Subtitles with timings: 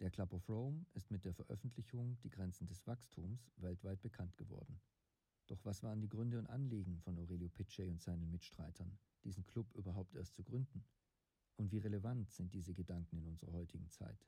[0.00, 4.80] Der Club of Rome ist mit der Veröffentlichung Die Grenzen des Wachstums weltweit bekannt geworden.
[5.48, 9.74] Doch was waren die Gründe und Anliegen von Aurelio Pichet und seinen Mitstreitern, diesen Club
[9.74, 10.84] überhaupt erst zu gründen?
[11.56, 14.24] Und wie relevant sind diese Gedanken in unserer heutigen Zeit?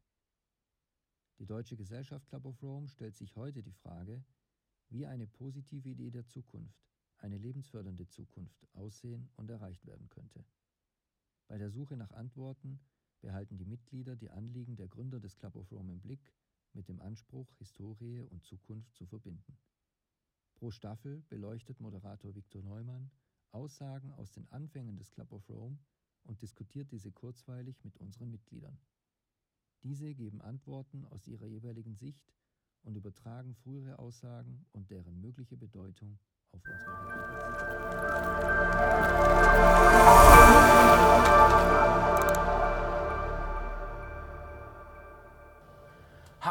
[1.38, 4.24] Die Deutsche Gesellschaft Club of Rome stellt sich heute die Frage,
[4.88, 10.44] wie eine positive Idee der Zukunft, eine lebensfördernde Zukunft aussehen und erreicht werden könnte.
[11.46, 12.80] Bei der Suche nach Antworten
[13.20, 16.32] behalten die Mitglieder die Anliegen der Gründer des Club of Rome im Blick,
[16.72, 19.56] mit dem Anspruch, Historie und Zukunft zu verbinden.
[20.54, 23.10] Pro Staffel beleuchtet Moderator Viktor Neumann
[23.52, 25.78] Aussagen aus den Anfängen des Club of Rome
[26.24, 28.78] und diskutiert diese kurzweilig mit unseren Mitgliedern.
[29.82, 32.32] Diese geben Antworten aus ihrer jeweiligen Sicht
[32.82, 36.18] und übertragen frühere Aussagen und deren mögliche Bedeutung
[36.52, 36.90] auf unsere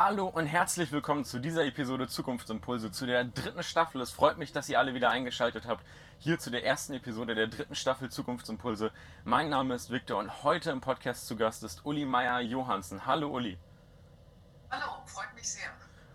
[0.09, 4.01] Hallo und herzlich willkommen zu dieser Episode Zukunftsimpulse, zu der dritten Staffel.
[4.01, 5.85] Es freut mich, dass ihr alle wieder eingeschaltet habt.
[6.17, 8.91] Hier zu der ersten Episode der dritten Staffel Zukunftsimpulse.
[9.23, 13.05] Mein Name ist Victor und heute im Podcast zu Gast ist Uli Meier Johansen.
[13.05, 13.59] Hallo Uli.
[14.71, 15.69] Hallo, freut mich sehr.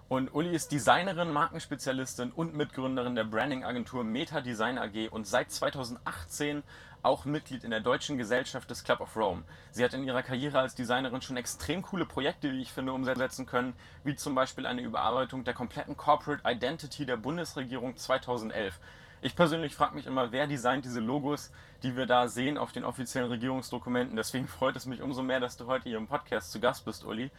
[0.08, 6.62] Und Uli ist Designerin, Markenspezialistin und Mitgründerin der Branding-Agentur Meta Design AG und seit 2018
[7.02, 9.44] auch Mitglied in der Deutschen Gesellschaft des Club of Rome.
[9.70, 13.46] Sie hat in ihrer Karriere als Designerin schon extrem coole Projekte, wie ich finde, umsetzen
[13.46, 18.78] können, wie zum Beispiel eine Überarbeitung der kompletten Corporate Identity der Bundesregierung 2011.
[19.22, 21.50] Ich persönlich frage mich immer, wer designt diese Logos,
[21.82, 24.16] die wir da sehen auf den offiziellen Regierungsdokumenten.
[24.16, 27.04] Deswegen freut es mich umso mehr, dass du heute hier im Podcast zu Gast bist,
[27.04, 27.30] Uli.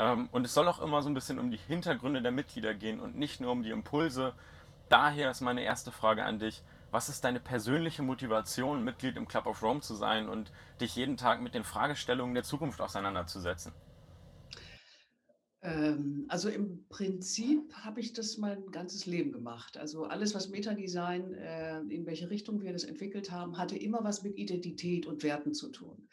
[0.00, 3.00] Ähm, und es soll auch immer so ein bisschen um die Hintergründe der Mitglieder gehen
[3.00, 4.32] und nicht nur um die Impulse.
[4.88, 6.62] Daher ist meine erste Frage an dich.
[6.90, 11.18] Was ist deine persönliche Motivation, Mitglied im Club of Rome zu sein und dich jeden
[11.18, 13.72] Tag mit den Fragestellungen der Zukunft auseinanderzusetzen?
[15.60, 19.76] Ähm, also im Prinzip habe ich das mein ganzes Leben gemacht.
[19.76, 24.22] Also alles, was Metadesign, äh, in welche Richtung wir das entwickelt haben, hatte immer was
[24.22, 26.08] mit Identität und Werten zu tun.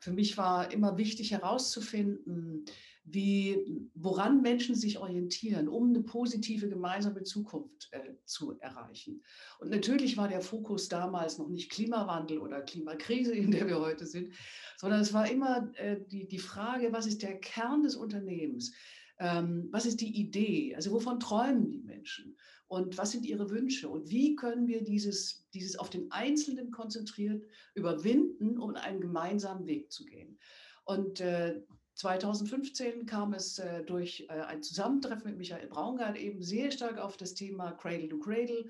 [0.00, 2.64] Für mich war immer wichtig herauszufinden,
[3.12, 9.22] wie, woran Menschen sich orientieren, um eine positive gemeinsame Zukunft äh, zu erreichen.
[9.58, 14.06] Und natürlich war der Fokus damals noch nicht Klimawandel oder Klimakrise, in der wir heute
[14.06, 14.32] sind,
[14.76, 18.72] sondern es war immer äh, die, die Frage, was ist der Kern des Unternehmens?
[19.18, 20.74] Ähm, was ist die Idee?
[20.74, 22.36] Also wovon träumen die Menschen?
[22.68, 23.88] Und was sind ihre Wünsche?
[23.88, 27.44] Und wie können wir dieses, dieses auf den Einzelnen konzentriert
[27.74, 30.38] überwinden, um einen gemeinsamen Weg zu gehen?
[30.84, 31.60] Und äh,
[31.94, 37.16] 2015 kam es äh, durch äh, ein Zusammentreffen mit Michael Braungart eben sehr stark auf
[37.16, 38.68] das Thema Cradle to Cradle.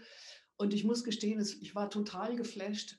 [0.57, 2.99] Und ich muss gestehen, es, ich war total geflasht,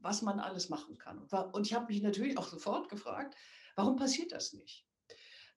[0.00, 1.18] was man alles machen kann.
[1.52, 3.34] Und, ich habe mich natürlich auch sofort gefragt,
[3.76, 4.86] warum passiert das nicht?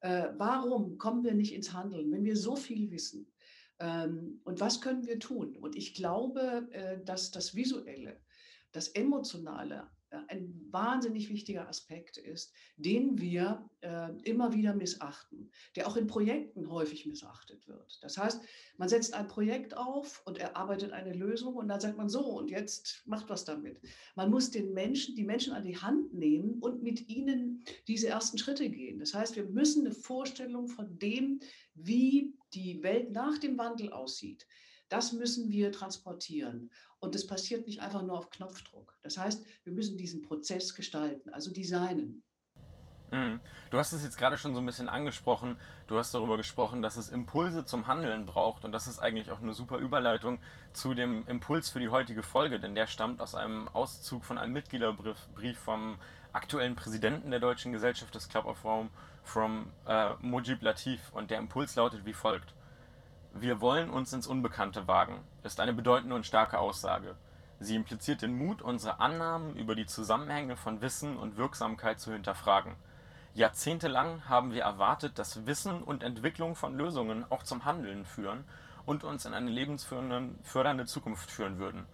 [0.01, 3.31] Äh, warum kommen wir nicht ins Handeln, wenn wir so viel wissen?
[3.79, 5.55] Ähm, und was können wir tun?
[5.57, 8.21] Und ich glaube, äh, dass das Visuelle,
[8.71, 9.89] das Emotionale
[10.27, 16.69] ein wahnsinnig wichtiger Aspekt ist, den wir äh, immer wieder missachten, der auch in Projekten
[16.69, 17.99] häufig missachtet wird.
[18.01, 18.41] Das heißt,
[18.77, 22.49] man setzt ein Projekt auf und erarbeitet eine Lösung und dann sagt man so und
[22.49, 23.79] jetzt macht was damit.
[24.15, 28.37] Man muss den Menschen, die Menschen an die Hand nehmen und mit ihnen diese ersten
[28.37, 28.99] Schritte gehen.
[28.99, 31.39] Das heißt, wir müssen eine Vorstellung von dem,
[31.75, 34.45] wie die Welt nach dem Wandel aussieht,
[34.93, 36.69] das müssen wir transportieren.
[36.99, 38.95] Und das passiert nicht einfach nur auf Knopfdruck.
[39.01, 42.21] Das heißt, wir müssen diesen Prozess gestalten, also designen.
[43.09, 43.39] Mhm.
[43.71, 45.57] Du hast es jetzt gerade schon so ein bisschen angesprochen.
[45.87, 48.65] Du hast darüber gesprochen, dass es Impulse zum Handeln braucht.
[48.65, 50.37] Und das ist eigentlich auch eine super Überleitung
[50.73, 54.53] zu dem Impuls für die heutige Folge, denn der stammt aus einem Auszug von einem
[54.53, 55.97] Mitgliederbrief vom
[56.33, 58.91] aktuellen Präsidenten der Deutschen Gesellschaft des Club of Rome,
[59.23, 61.11] from äh, Mujib Latif.
[61.13, 62.53] Und der Impuls lautet wie folgt.
[63.35, 67.15] Wir wollen uns ins Unbekannte wagen, ist eine bedeutende und starke Aussage.
[67.59, 72.75] Sie impliziert den Mut, unsere Annahmen über die Zusammenhänge von Wissen und Wirksamkeit zu hinterfragen.
[73.33, 78.43] Jahrzehntelang haben wir erwartet, dass Wissen und Entwicklung von Lösungen auch zum Handeln führen
[78.85, 81.87] und uns in eine lebensfördernde Zukunft führen würden.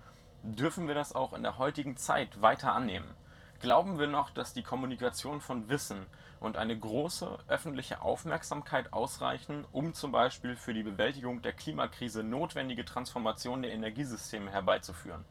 [0.43, 3.15] Dürfen wir das auch in der heutigen Zeit weiter annehmen?
[3.59, 6.05] Glauben wir noch, dass die Kommunikation von Wissen
[6.39, 12.85] und eine große öffentliche Aufmerksamkeit ausreichen, um zum Beispiel für die Bewältigung der Klimakrise notwendige
[12.85, 15.25] Transformation der Energiesysteme herbeizuführen?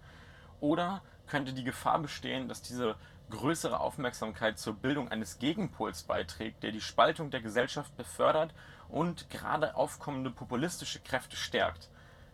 [0.61, 2.97] Oder könnte die Gefahr bestehen, dass diese
[3.31, 8.53] größere Aufmerksamkeit zur Bildung eines Gegenpols beiträgt, der die Spaltung der Gesellschaft befördert
[8.91, 11.89] und gerade aufkommende populistische Kräfte stärkt?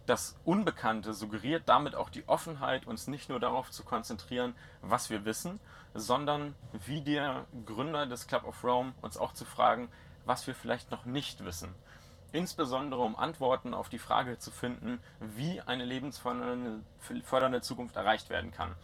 [0.06, 5.24] Das Unbekannte suggeriert damit auch die Offenheit, uns nicht nur darauf zu konzentrieren, was wir
[5.24, 5.60] wissen,
[5.94, 9.88] sondern wie der Gründer des Club of Rome uns auch zu fragen,
[10.26, 11.74] was wir vielleicht noch nicht wissen.
[12.32, 18.74] Insbesondere um Antworten auf die Frage zu finden, wie eine lebensfördernde Zukunft erreicht werden kann.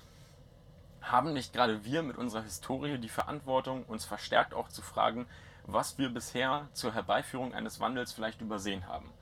[1.02, 5.26] Haben nicht gerade wir mit unserer Historie die Verantwortung, uns verstärkt auch zu fragen,
[5.64, 9.12] was wir bisher zur Herbeiführung eines Wandels vielleicht übersehen haben?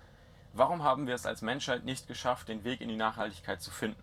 [0.58, 4.02] Warum haben wir es als Menschheit nicht geschafft, den Weg in die Nachhaltigkeit zu finden?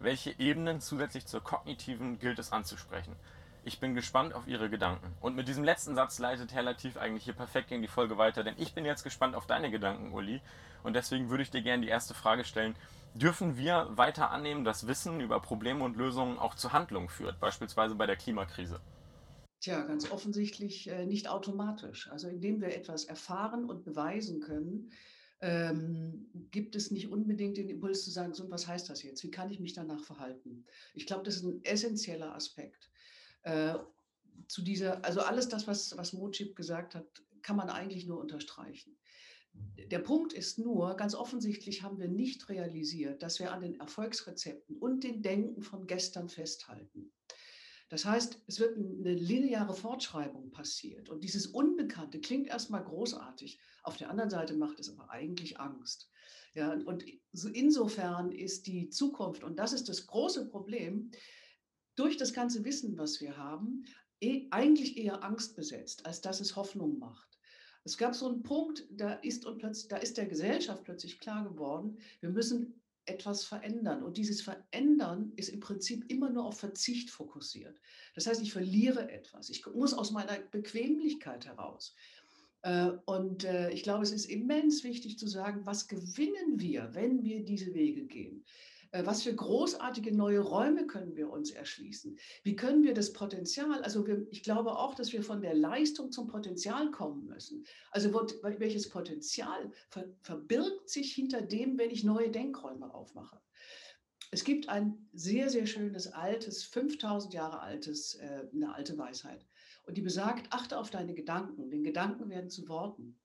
[0.00, 3.14] Welche Ebenen zusätzlich zur kognitiven gilt es anzusprechen?
[3.62, 5.14] Ich bin gespannt auf Ihre Gedanken.
[5.20, 8.42] Und mit diesem letzten Satz leitet Herr Latif eigentlich hier perfekt gegen die Folge weiter,
[8.42, 10.40] denn ich bin jetzt gespannt auf deine Gedanken, Uli.
[10.82, 12.74] Und deswegen würde ich dir gerne die erste Frage stellen.
[13.14, 17.94] Dürfen wir weiter annehmen, dass Wissen über Probleme und Lösungen auch zu Handlungen führt, beispielsweise
[17.94, 18.80] bei der Klimakrise?
[19.60, 22.10] Tja, ganz offensichtlich äh, nicht automatisch.
[22.10, 24.90] Also indem wir etwas erfahren und beweisen können,
[25.42, 29.22] ähm, gibt es nicht unbedingt den Impuls zu sagen, so, was heißt das jetzt?
[29.24, 30.64] Wie kann ich mich danach verhalten?
[30.94, 32.90] Ich glaube, das ist ein essentieller Aspekt.
[33.42, 33.74] Äh,
[34.46, 37.06] zu dieser, also alles das, was, was Mochip gesagt hat,
[37.42, 38.96] kann man eigentlich nur unterstreichen.
[39.52, 44.76] Der Punkt ist nur, ganz offensichtlich haben wir nicht realisiert, dass wir an den Erfolgsrezepten
[44.78, 47.12] und den Denken von gestern festhalten.
[47.92, 51.10] Das heißt, es wird eine lineare Fortschreibung passiert.
[51.10, 53.60] Und dieses Unbekannte klingt erstmal großartig.
[53.82, 56.10] Auf der anderen Seite macht es aber eigentlich Angst.
[56.54, 57.04] Ja, und
[57.52, 61.10] insofern ist die Zukunft, und das ist das große Problem,
[61.94, 63.84] durch das ganze Wissen, was wir haben,
[64.22, 67.38] eh, eigentlich eher Angst besetzt, als dass es Hoffnung macht.
[67.84, 71.46] Es gab so einen Punkt, da ist, und plötzlich, da ist der Gesellschaft plötzlich klar
[71.46, 74.02] geworden, wir müssen etwas verändern.
[74.02, 77.78] Und dieses Verändern ist im Prinzip immer nur auf Verzicht fokussiert.
[78.14, 79.50] Das heißt, ich verliere etwas.
[79.50, 81.94] Ich muss aus meiner Bequemlichkeit heraus.
[82.62, 87.22] Äh, und äh, ich glaube, es ist immens wichtig zu sagen, was gewinnen wir, wenn
[87.24, 88.44] wir diese Wege gehen?
[88.92, 92.16] Äh, was für großartige neue Räume können wir uns erschließen?
[92.44, 96.12] Wie können wir das Potenzial, also wir, ich glaube auch, dass wir von der Leistung
[96.12, 97.64] zum Potenzial kommen müssen.
[97.90, 103.40] Also welches Potenzial ver, verbirgt sich hinter dem, wenn ich neue Denkräume aufmache?
[104.30, 109.46] Es gibt ein sehr, sehr schönes, altes, 5000 Jahre altes, äh, eine alte Weisheit.
[109.84, 113.18] Und die besagt, achte auf deine Gedanken, denn Gedanken werden zu Worten.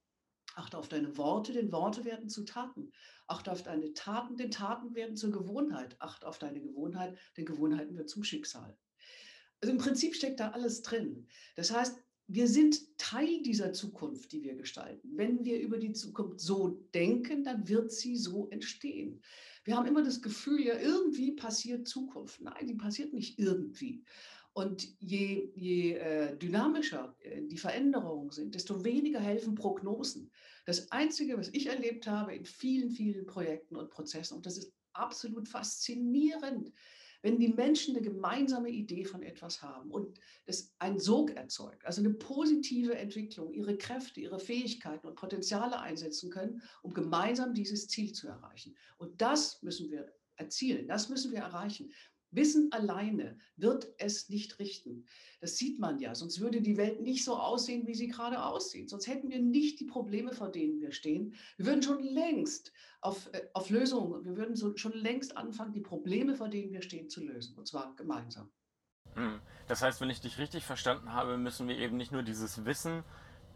[0.57, 2.91] Achte auf deine Worte, denn Worte werden zu Taten.
[3.27, 5.95] Achte auf deine Taten, denn Taten werden zur Gewohnheit.
[5.99, 8.77] Achte auf deine Gewohnheit, denn Gewohnheiten wird zum Schicksal.
[9.61, 11.27] Also im Prinzip steckt da alles drin.
[11.55, 11.97] Das heißt,
[12.29, 15.09] wir sind Teil dieser Zukunft, die wir gestalten.
[15.15, 19.21] Wenn wir über die Zukunft so denken, dann wird sie so entstehen.
[19.63, 22.41] Wir haben immer das Gefühl, ja, irgendwie passiert Zukunft.
[22.41, 24.03] Nein, die passiert nicht irgendwie.
[24.57, 30.31] Und je, je äh, dynamischer äh, die Veränderungen sind, desto weniger helfen Prognosen.
[30.65, 34.73] Das Einzige, was ich erlebt habe in vielen, vielen Projekten und Prozessen, und das ist
[34.93, 36.73] absolut faszinierend,
[37.21, 42.01] wenn die Menschen eine gemeinsame Idee von etwas haben und das einen Sog erzeugt, also
[42.01, 48.11] eine positive Entwicklung, ihre Kräfte, ihre Fähigkeiten und Potenziale einsetzen können, um gemeinsam dieses Ziel
[48.11, 48.75] zu erreichen.
[48.97, 51.91] Und das müssen wir erzielen, das müssen wir erreichen.
[52.31, 55.05] Wissen alleine wird es nicht richten.
[55.39, 58.89] Das sieht man ja, sonst würde die Welt nicht so aussehen, wie sie gerade aussieht.
[58.89, 61.35] Sonst hätten wir nicht die Probleme, vor denen wir stehen.
[61.57, 62.71] Wir würden schon längst
[63.01, 66.81] auf, äh, auf Lösungen, wir würden so, schon längst anfangen, die Probleme, vor denen wir
[66.81, 67.55] stehen, zu lösen.
[67.57, 68.49] Und zwar gemeinsam.
[69.13, 69.39] Hm.
[69.67, 73.03] Das heißt, wenn ich dich richtig verstanden habe, müssen wir eben nicht nur dieses Wissen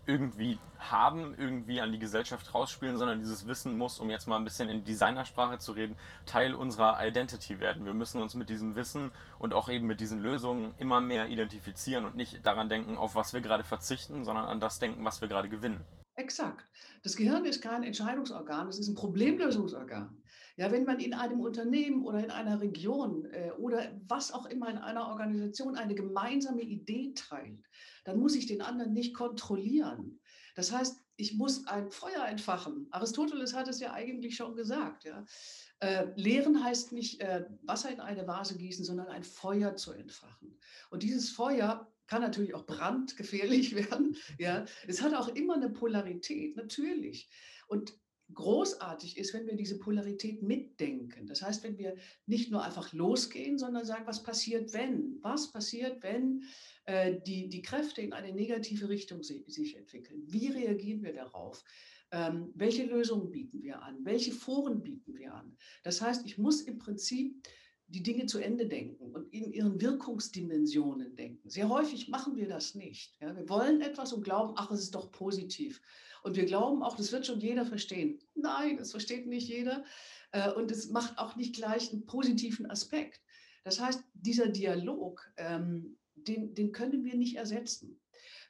[0.06, 4.44] irgendwie haben, irgendwie an die Gesellschaft rausspielen, sondern dieses Wissen muss, um jetzt mal ein
[4.44, 7.86] bisschen in Designersprache zu reden, Teil unserer Identity werden.
[7.86, 12.06] Wir müssen uns mit diesem Wissen und auch eben mit diesen Lösungen immer mehr identifizieren
[12.06, 15.28] und nicht daran denken, auf was wir gerade verzichten, sondern an das denken, was wir
[15.28, 15.86] gerade gewinnen.
[16.16, 16.66] Exakt.
[17.04, 20.18] Das Gehirn ist kein Entscheidungsorgan, es ist ein Problemlösungsorgan.
[20.58, 24.70] Ja, wenn man in einem Unternehmen oder in einer Region äh, oder was auch immer
[24.70, 27.66] in einer Organisation eine gemeinsame Idee teilt,
[28.04, 30.20] dann muss ich den anderen nicht kontrollieren.
[30.56, 32.88] Das heißt, ich muss ein Feuer entfachen.
[32.92, 35.04] Aristoteles hat es ja eigentlich schon gesagt.
[35.04, 35.26] Ja.
[35.80, 40.58] Äh, lehren heißt nicht äh, Wasser in eine Vase gießen, sondern ein Feuer zu entfachen.
[40.90, 44.18] Und dieses Feuer kann natürlich auch brandgefährlich werden.
[44.40, 44.66] Ja.
[44.88, 47.30] Es hat auch immer eine Polarität, natürlich.
[47.68, 47.94] Und
[48.34, 51.28] großartig ist, wenn wir diese Polarität mitdenken.
[51.28, 55.20] Das heißt, wenn wir nicht nur einfach losgehen, sondern sagen, was passiert, wenn?
[55.22, 56.44] Was passiert, wenn
[56.88, 60.24] die, die Kräfte in eine negative Richtung sich, sich entwickeln?
[60.26, 61.64] Wie reagieren wir darauf?
[62.12, 64.04] Ähm, welche Lösungen bieten wir an?
[64.04, 65.56] Welche Foren bieten wir an?
[65.84, 67.42] Das heißt, ich muss im Prinzip
[67.88, 71.50] die Dinge zu Ende denken und in ihren Wirkungsdimensionen denken.
[71.50, 73.16] Sehr häufig machen wir das nicht.
[73.22, 75.82] Ja, wir wollen etwas und glauben, ach, es ist doch positiv.
[76.24, 78.20] Und wir glauben auch, das wird schon jeder verstehen.
[78.36, 79.84] Nein, das versteht nicht jeder.
[80.32, 83.22] Äh, und es macht auch nicht gleich einen positiven Aspekt.
[83.64, 88.02] Das heißt, dieser Dialog, ähm, den, den können wir nicht ersetzen.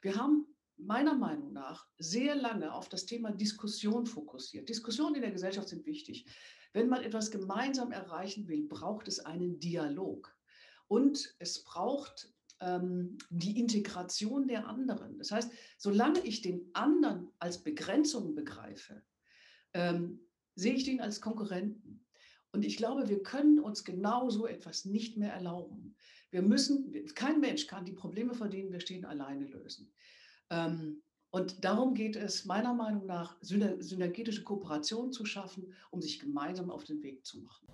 [0.02, 4.68] Wir haben meiner Meinung nach sehr lange auf das Thema Diskussion fokussiert.
[4.68, 6.26] Diskussionen in der Gesellschaft sind wichtig.
[6.72, 10.34] Wenn man etwas gemeinsam erreichen will, braucht es einen Dialog.
[10.88, 15.18] Und es braucht ähm, die Integration der anderen.
[15.18, 19.02] Das heißt, solange ich den anderen als Begrenzung begreife,
[19.74, 20.20] ähm,
[20.54, 22.06] sehe ich den als Konkurrenten.
[22.52, 25.96] Und ich glaube, wir können uns genau so etwas nicht mehr erlauben.
[26.32, 29.92] Wir müssen, kein Mensch kann die Probleme, vor denen wir stehen, alleine lösen.
[30.50, 36.70] Ähm, und darum geht es meiner Meinung nach, synergetische Kooperation zu schaffen, um sich gemeinsam
[36.70, 37.68] auf den Weg zu machen.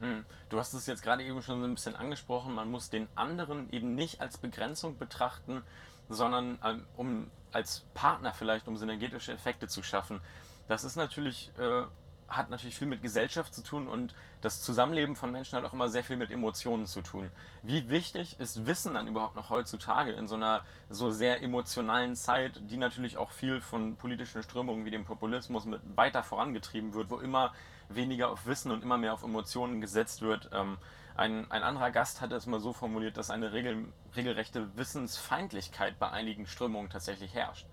[0.00, 0.24] Hm.
[0.50, 3.70] Du hast es jetzt gerade eben schon so ein bisschen angesprochen, man muss den anderen
[3.72, 5.62] eben nicht als Begrenzung betrachten,
[6.08, 10.20] sondern ähm, um als Partner vielleicht, um synergetische Effekte zu schaffen.
[10.68, 11.84] Das ist natürlich äh,
[12.28, 15.88] hat natürlich viel mit Gesellschaft zu tun und das Zusammenleben von Menschen hat auch immer
[15.88, 17.30] sehr viel mit Emotionen zu tun.
[17.62, 22.60] Wie wichtig ist Wissen dann überhaupt noch heutzutage in so einer so sehr emotionalen Zeit,
[22.70, 27.18] die natürlich auch viel von politischen Strömungen wie dem Populismus mit weiter vorangetrieben wird, wo
[27.18, 27.52] immer
[27.88, 30.50] weniger auf Wissen und immer mehr auf Emotionen gesetzt wird.
[30.52, 30.78] Ähm,
[31.16, 36.10] ein, ein anderer Gast hat es mal so formuliert, dass eine regel, regelrechte Wissensfeindlichkeit bei
[36.10, 37.66] einigen Strömungen tatsächlich herrscht.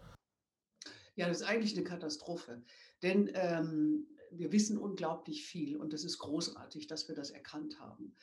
[1.15, 2.61] Ja, das ist eigentlich eine Katastrophe.
[3.01, 8.15] Denn ähm, wir wissen unglaublich viel und es ist großartig, dass wir das erkannt haben.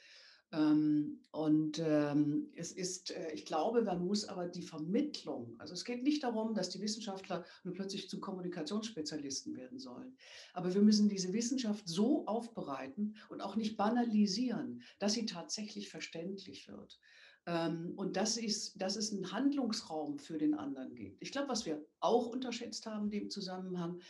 [0.50, 5.84] Ähm, und ähm, es ist, äh, ich glaube, man muss aber die Vermittlung, also es
[5.84, 10.16] geht nicht darum, dass die Wissenschaftler nun plötzlich zu Kommunikationsspezialisten werden sollen,
[10.54, 16.66] aber wir müssen diese Wissenschaft so aufbereiten und auch nicht banalisieren, dass sie tatsächlich verständlich
[16.66, 16.98] wird.
[17.47, 21.23] Ähm, und dass es, dass es einen Handlungsraum für den anderen gibt.
[21.23, 24.00] Ich glaube, was wir auch unterschätzt haben in dem Zusammenhang,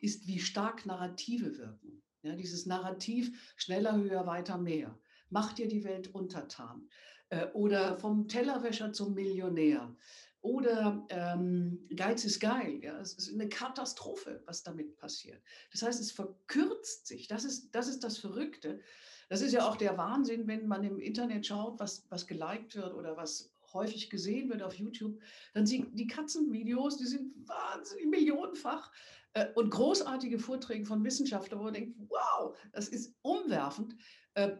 [0.00, 2.02] ist, wie stark Narrative wirken.
[2.22, 4.98] Ja, dieses Narrativ schneller, höher, weiter, mehr.
[5.30, 6.88] Macht dir die Welt untertan.
[7.30, 9.94] Äh, oder vom Tellerwäscher zum Millionär.
[10.42, 12.80] Oder ähm, Geiz ist geil.
[12.82, 12.98] Ja?
[13.00, 15.42] Es ist eine Katastrophe, was damit passiert.
[15.70, 17.28] Das heißt, es verkürzt sich.
[17.28, 18.80] Das ist das, ist das Verrückte.
[19.28, 22.94] Das ist ja auch der Wahnsinn, wenn man im Internet schaut, was, was geliked wird
[22.94, 25.20] oder was häufig gesehen wird auf YouTube.
[25.54, 28.90] Dann sieht die Katzenvideos, die sind wahnsinnig millionenfach.
[29.34, 33.94] Äh, und großartige Vorträge von Wissenschaftlern, wo man denkt, wow, das ist umwerfend.
[34.34, 34.56] Äh,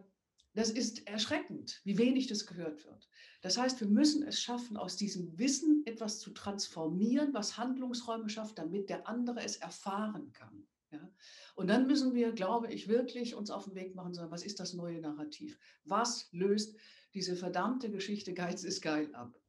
[0.53, 3.09] das ist erschreckend, wie wenig das gehört wird.
[3.41, 8.57] Das heißt, wir müssen es schaffen, aus diesem Wissen etwas zu transformieren, was Handlungsräume schafft,
[8.57, 10.67] damit der andere es erfahren kann.
[10.91, 11.09] Ja?
[11.55, 14.59] Und dann müssen wir, glaube ich, wirklich uns auf den Weg machen, sagen, was ist
[14.59, 15.57] das neue Narrativ?
[15.85, 16.75] Was löst
[17.13, 19.39] diese verdammte Geschichte Geiz ist geil ab?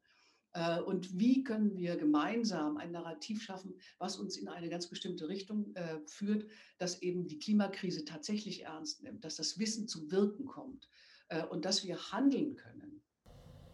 [0.54, 5.28] Äh, und wie können wir gemeinsam ein Narrativ schaffen, was uns in eine ganz bestimmte
[5.28, 6.46] Richtung äh, führt,
[6.78, 10.88] dass eben die Klimakrise tatsächlich ernst nimmt, dass das Wissen zum Wirken kommt
[11.28, 13.02] äh, und dass wir handeln können.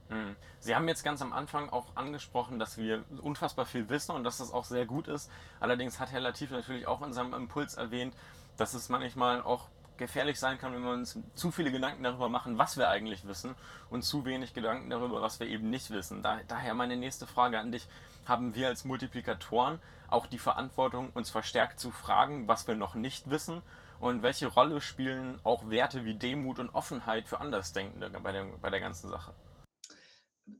[0.08, 0.36] Hm.
[0.60, 4.38] Sie haben jetzt ganz am Anfang auch angesprochen, dass wir unfassbar viel wissen und dass
[4.38, 5.30] das auch sehr gut ist.
[5.60, 8.14] Allerdings hat Herr Latif natürlich auch in seinem Impuls erwähnt,
[8.56, 9.68] dass es manchmal auch
[9.98, 13.54] gefährlich sein kann, wenn wir uns zu viele Gedanken darüber machen, was wir eigentlich wissen
[13.90, 16.22] und zu wenig Gedanken darüber, was wir eben nicht wissen.
[16.22, 17.86] Da, daher meine nächste Frage an dich.
[18.24, 23.30] Haben wir als Multiplikatoren auch die Verantwortung, uns verstärkt zu fragen, was wir noch nicht
[23.30, 23.62] wissen?
[24.00, 28.70] Und welche Rolle spielen auch Werte wie Demut und Offenheit für Andersdenkende bei der, bei
[28.70, 29.32] der ganzen Sache?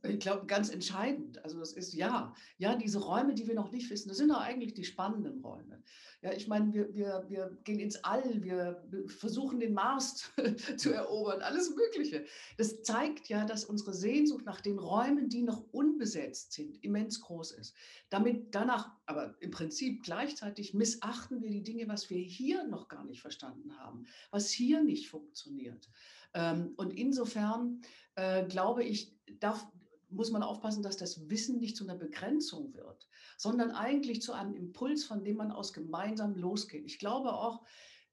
[0.03, 1.43] Ich glaube, ganz entscheidend.
[1.43, 4.39] Also es ist ja, ja, diese Räume, die wir noch nicht wissen, das sind doch
[4.39, 5.83] eigentlich die spannenden Räume.
[6.21, 10.31] Ja, ich meine, wir, wir, wir gehen ins All, wir versuchen den Mars
[10.77, 12.25] zu erobern, alles Mögliche.
[12.57, 17.51] Das zeigt ja, dass unsere Sehnsucht nach den Räumen, die noch unbesetzt sind, immens groß
[17.51, 17.75] ist.
[18.09, 23.05] Damit danach, aber im Prinzip gleichzeitig missachten wir die Dinge, was wir hier noch gar
[23.05, 25.89] nicht verstanden haben, was hier nicht funktioniert.
[26.33, 27.81] Ähm, und insofern
[28.15, 29.65] äh, glaube ich, darf,
[30.09, 33.07] muss man aufpassen, dass das Wissen nicht zu einer Begrenzung wird,
[33.37, 36.85] sondern eigentlich zu einem Impuls, von dem man aus gemeinsam losgeht.
[36.85, 37.63] Ich glaube auch,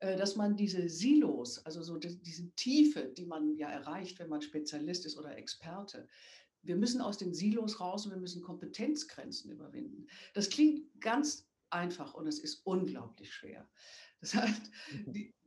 [0.00, 4.42] äh, dass man diese Silos, also so diese Tiefe, die man ja erreicht, wenn man
[4.42, 6.06] Spezialist ist oder Experte,
[6.62, 10.06] wir müssen aus den Silos raus und wir müssen Kompetenzgrenzen überwinden.
[10.34, 13.68] Das klingt ganz einfach und es ist unglaublich schwer.
[14.20, 14.70] Das heißt,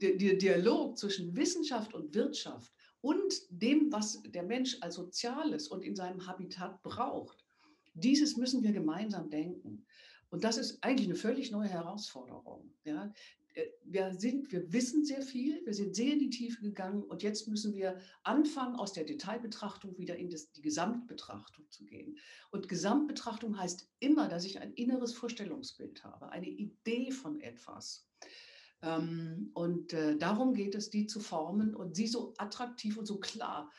[0.02, 5.96] der Dialog zwischen Wissenschaft und Wirtschaft und dem, was der Mensch als Soziales und in
[5.96, 7.46] seinem Habitat braucht.
[7.94, 9.86] Dieses müssen wir gemeinsam denken.
[10.30, 12.72] Und das ist eigentlich eine völlig neue Herausforderung.
[12.84, 13.12] Ja?
[13.60, 17.24] äh, wir, sind, wir wissen sehr viel, wir sind sehr in die Tiefe gegangen und
[17.24, 22.18] jetzt müssen wir anfangen, aus der Detailbetrachtung wieder in das, die Gesamtbetrachtung zu gehen.
[22.52, 28.09] Und Gesamtbetrachtung heißt immer, dass ich ein inneres Vorstellungsbild habe, eine Idee von etwas.
[28.82, 33.20] Ähm, und äh, darum geht es, die zu formen und sie so attraktiv und so
[33.20, 33.72] klar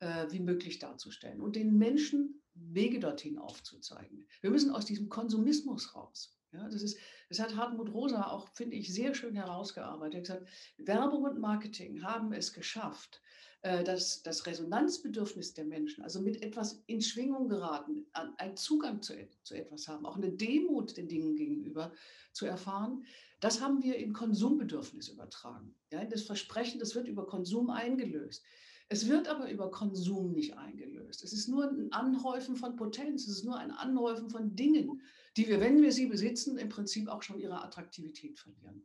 [0.00, 4.26] äh, wie möglich darzustellen und den Menschen Wege dorthin aufzuzeigen.
[4.40, 6.37] Wir müssen aus diesem Konsumismus raus.
[6.52, 10.28] Ja, das, ist, das hat Hartmut Rosa auch, finde ich, sehr schön herausgearbeitet.
[10.28, 13.20] Er hat gesagt, Werbung und Marketing haben es geschafft,
[13.62, 19.14] äh, dass das Resonanzbedürfnis der Menschen, also mit etwas in Schwingung geraten, einen Zugang zu,
[19.42, 21.92] zu etwas haben, auch eine Demut den Dingen gegenüber
[22.32, 23.04] zu erfahren,
[23.40, 25.74] das haben wir in Konsumbedürfnis übertragen.
[25.92, 28.42] Ja, das Versprechen, das wird über Konsum eingelöst.
[28.88, 31.22] Es wird aber über Konsum nicht eingelöst.
[31.22, 35.02] Es ist nur ein Anhäufen von Potenz, es ist nur ein Anhäufen von Dingen,
[35.38, 38.82] die wir, wenn wir sie besitzen, im Prinzip auch schon ihre Attraktivität verlieren.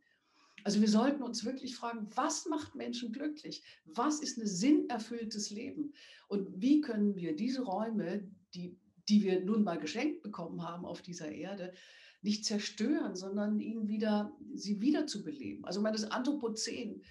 [0.64, 3.64] Also wir sollten uns wirklich fragen, was macht Menschen glücklich?
[3.86, 5.94] Was ist ein sinnerfülltes Leben?
[6.28, 8.78] Und wie können wir diese Räume, die,
[9.10, 11.74] die wir nun mal geschenkt bekommen haben auf dieser Erde,
[12.22, 15.66] nicht zerstören, sondern ihnen wieder, sie wiederzubeleben?
[15.66, 17.02] Also mein das Anthropozän,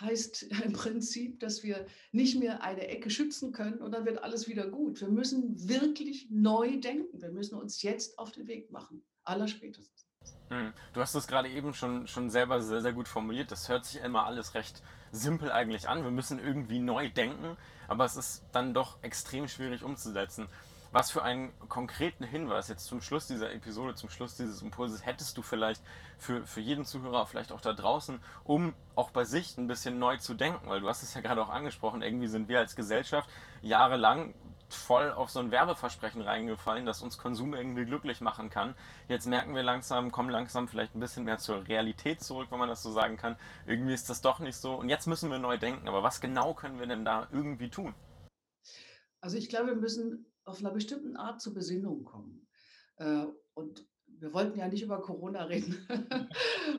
[0.00, 4.48] heißt im Prinzip, dass wir nicht mehr eine Ecke schützen können und dann wird alles
[4.48, 5.00] wieder gut.
[5.00, 7.20] Wir müssen wirklich neu denken.
[7.20, 9.04] Wir müssen uns jetzt auf den Weg machen.
[9.24, 10.06] Allerspätestens.
[10.48, 10.72] Hm.
[10.92, 13.50] Du hast das gerade eben schon, schon selber sehr, sehr gut formuliert.
[13.50, 14.82] Das hört sich immer alles recht
[15.12, 16.02] simpel eigentlich an.
[16.02, 17.56] Wir müssen irgendwie neu denken,
[17.88, 20.48] aber es ist dann doch extrem schwierig umzusetzen.
[20.94, 25.36] Was für einen konkreten Hinweis jetzt zum Schluss dieser Episode, zum Schluss dieses Impulses hättest
[25.36, 25.82] du vielleicht
[26.18, 30.18] für, für jeden Zuhörer, vielleicht auch da draußen, um auch bei sich ein bisschen neu
[30.18, 30.68] zu denken?
[30.68, 33.28] Weil du hast es ja gerade auch angesprochen, irgendwie sind wir als Gesellschaft
[33.60, 34.34] jahrelang
[34.68, 38.76] voll auf so ein Werbeversprechen reingefallen, dass uns Konsum irgendwie glücklich machen kann.
[39.08, 42.68] Jetzt merken wir langsam, kommen langsam vielleicht ein bisschen mehr zur Realität zurück, wenn man
[42.68, 43.34] das so sagen kann.
[43.66, 44.76] Irgendwie ist das doch nicht so.
[44.76, 45.88] Und jetzt müssen wir neu denken.
[45.88, 47.96] Aber was genau können wir denn da irgendwie tun?
[49.20, 52.46] Also ich glaube, wir müssen auf einer bestimmten Art zur Besinnung kommen.
[52.96, 55.86] Äh, und wir wollten ja nicht über Corona reden.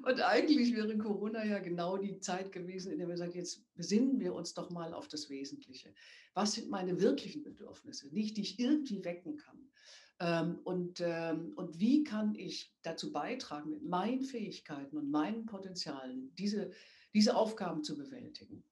[0.04, 4.20] und eigentlich wäre Corona ja genau die Zeit gewesen, in der wir sagen, jetzt besinnen
[4.20, 5.94] wir uns doch mal auf das Wesentliche.
[6.34, 9.70] Was sind meine wirklichen Bedürfnisse, nicht die ich irgendwie wecken kann?
[10.20, 16.34] Ähm, und, ähm, und wie kann ich dazu beitragen, mit meinen Fähigkeiten und meinen Potenzialen
[16.36, 16.72] diese,
[17.14, 18.64] diese Aufgaben zu bewältigen?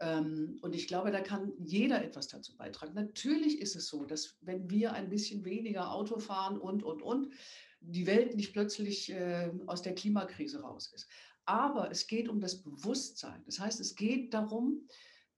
[0.00, 2.94] Ähm, und ich glaube, da kann jeder etwas dazu beitragen.
[2.94, 7.32] Natürlich ist es so, dass wenn wir ein bisschen weniger Auto fahren und, und, und,
[7.80, 11.08] die Welt nicht plötzlich äh, aus der Klimakrise raus ist.
[11.44, 13.42] Aber es geht um das Bewusstsein.
[13.46, 14.88] Das heißt, es geht darum,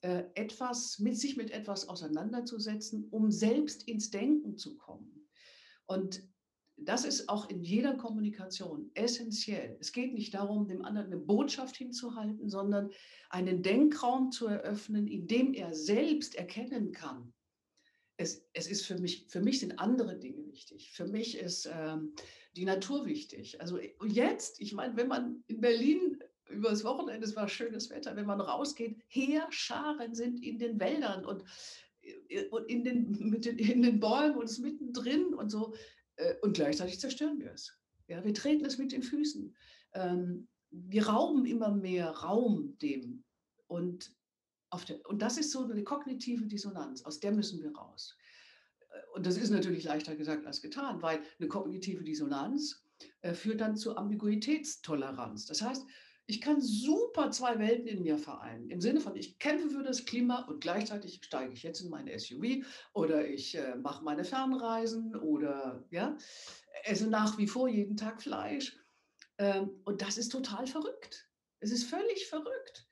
[0.01, 5.29] äh, etwas mit sich mit etwas auseinanderzusetzen, um selbst ins Denken zu kommen.
[5.87, 6.23] Und
[6.81, 9.77] das ist auch in jeder Kommunikation essentiell.
[9.81, 12.91] Es geht nicht darum, dem anderen eine Botschaft hinzuhalten, sondern
[13.31, 17.33] einen Denkraum zu eröffnen, in dem er selbst erkennen kann.
[18.17, 20.93] Es, es ist für mich, für mich sind andere Dinge wichtig.
[20.93, 22.15] Für mich ist ähm,
[22.57, 23.61] die Natur wichtig.
[23.61, 28.27] Also jetzt, ich meine, wenn man in Berlin übers Wochenende, es war schönes Wetter, wenn
[28.27, 31.45] man rausgeht, Heerscharen sind in den Wäldern und,
[32.03, 35.75] äh, und in, den, mit den, in den Bäumen und es mittendrin und so.
[36.19, 37.73] Äh, und gleichzeitig zerstören wir es.
[38.09, 39.55] Ja, wir treten es mit den Füßen.
[39.95, 43.25] Ähm, wir rauben immer mehr Raum dem.
[43.67, 44.15] Und,
[44.89, 48.17] der, und das ist so eine kognitive Dissonanz, aus der müssen wir raus.
[48.91, 52.85] Äh, und das ist natürlich leichter gesagt als getan, weil eine kognitive Dissonanz
[53.21, 55.47] äh, führt dann zu Ambiguitätstoleranz.
[55.47, 55.87] Das heißt,
[56.29, 58.69] ich kann super zwei Welten in mir vereinen.
[58.69, 62.17] Im Sinne von, ich kämpfe für das Klima und gleichzeitig steige ich jetzt in meine
[62.19, 66.19] SUV oder ich äh, mache meine Fernreisen oder ja,
[66.85, 68.79] esse nach wie vor jeden Tag Fleisch.
[69.39, 71.31] Ähm, und das ist total verrückt.
[71.61, 72.87] Es ist völlig verrückt,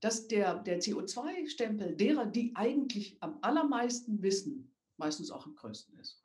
[0.00, 6.24] dass der, der CO2-Stempel derer, die eigentlich am allermeisten wissen, meistens auch am größten ist.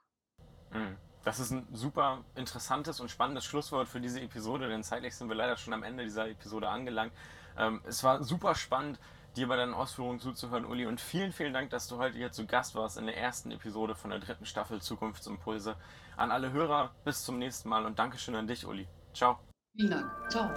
[0.73, 0.97] Mhm.
[1.25, 5.35] Das ist ein super interessantes und spannendes Schlusswort für diese Episode, denn zeitlich sind wir
[5.35, 7.11] leider schon am Ende dieser Episode angelangt.
[7.57, 8.99] Ähm, es war super spannend,
[9.35, 10.85] dir bei deinen Ausführungen zuzuhören, Uli.
[10.85, 13.95] Und vielen, vielen Dank, dass du heute hier zu Gast warst in der ersten Episode
[13.95, 15.75] von der dritten Staffel Zukunftsimpulse.
[16.15, 18.87] An alle Hörer, bis zum nächsten Mal und Dankeschön an dich, Uli.
[19.13, 19.39] Ciao.
[19.75, 20.11] Vielen Dank.
[20.29, 20.49] Ciao.